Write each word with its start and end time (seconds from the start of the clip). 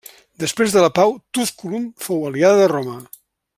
Després 0.43 0.71
de 0.75 0.81
la 0.83 0.89
pau 0.99 1.13
Túsculum 1.39 1.85
fou 2.07 2.27
aliada 2.31 2.65
de 2.65 2.73
Roma. 2.75 2.99